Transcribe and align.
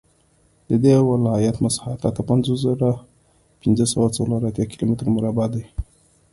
د 0.69 0.71
دې 0.83 0.95
ولایت 1.11 1.55
مساحت 1.65 1.99
اته 2.09 2.21
پنځوس 2.29 2.59
زره 2.67 2.91
پنځه 3.61 3.85
سوه 3.93 4.07
څلور 4.17 4.39
اتیا 4.49 4.65
کیلومتره 4.71 5.09
مربع 5.15 5.47
دی 5.53 5.63